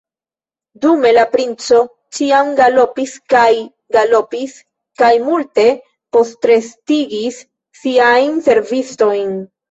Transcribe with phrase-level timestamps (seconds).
[0.83, 1.81] Dume la princo
[2.19, 3.49] ĉiam galopis kaj
[3.95, 4.55] galopis
[5.01, 5.65] kaj multe
[6.17, 7.37] postrestigis
[7.83, 9.37] siajn servistojn.